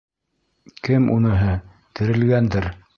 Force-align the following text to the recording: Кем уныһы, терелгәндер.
Кем 0.89 1.05
уныһы, 1.17 1.55
терелгәндер. 2.01 2.73